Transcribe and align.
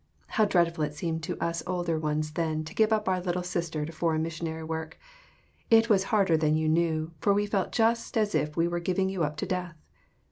How 0.29 0.45
dreadful 0.45 0.83
it 0.83 0.95
seemed 0.95 1.21
to 1.25 1.37
us 1.39 1.61
older 1.67 1.99
ones 1.99 2.31
then 2.31 2.63
to 2.63 2.73
give 2.73 2.91
up 2.91 3.07
our 3.07 3.21
little 3.21 3.43
sister 3.43 3.85
to 3.85 3.91
foreign 3.91 4.23
mission 4.23 4.47
ary 4.47 4.63
work. 4.63 4.97
It 5.69 5.89
was 5.91 6.05
harder 6.05 6.37
than 6.37 6.55
you 6.57 6.67
knew, 6.67 7.11
for 7.19 7.35
we 7.35 7.45
felt 7.45 7.71
just 7.71 8.17
as 8.17 8.33
if 8.33 8.57
we 8.57 8.67
were 8.67 8.79
giving 8.79 9.09
you 9.09 9.23
up 9.23 9.37
to 9.37 9.45
death. 9.45 9.77